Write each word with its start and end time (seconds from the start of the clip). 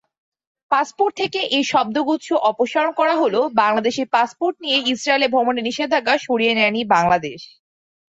Passport 0.71 1.13
থেকে 1.21 1.39
এই 1.55 1.63
শব্দগুচ্ছ 1.71 2.27
অপসারণ 2.51 2.91
করা 2.99 3.15
হলেও 3.21 3.43
বাংলাদেশি 3.61 4.03
পাসপোর্ট 4.15 4.55
নিয়ে 4.63 4.77
ইসরায়েলে 4.91 5.27
ভ্রমণের 5.33 5.67
নিষেধাজ্ঞা 5.67 6.15
সরিয়ে 6.25 6.53
নেয়নি 6.57 6.81
বাংলাদেশ। 6.95 7.41